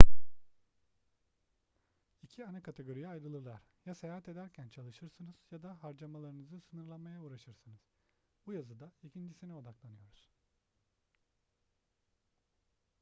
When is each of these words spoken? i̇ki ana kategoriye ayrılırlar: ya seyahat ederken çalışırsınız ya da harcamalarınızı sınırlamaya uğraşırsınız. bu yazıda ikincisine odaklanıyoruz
i̇ki 2.21 2.45
ana 2.45 2.63
kategoriye 2.63 3.07
ayrılırlar: 3.07 3.61
ya 3.85 3.95
seyahat 3.95 4.29
ederken 4.29 4.69
çalışırsınız 4.69 5.35
ya 5.51 5.63
da 5.63 5.83
harcamalarınızı 5.83 6.59
sınırlamaya 6.59 7.21
uğraşırsınız. 7.21 7.79
bu 8.45 8.53
yazıda 8.53 8.91
ikincisine 9.03 9.53
odaklanıyoruz 9.53 10.31